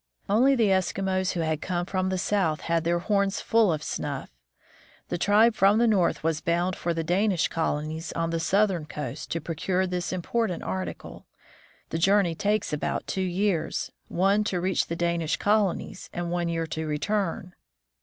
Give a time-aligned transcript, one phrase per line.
[0.27, 4.31] Only the Eskimos who had come from the south had their horns full of snuff.
[5.09, 9.29] The tribe from the north was bound for the Danish colonies on the southern coast,
[9.29, 11.27] to procure this important article.
[11.91, 16.49] The journey takes about two years, one year to reach the Danish colonies, and one
[16.49, 17.53] year to return.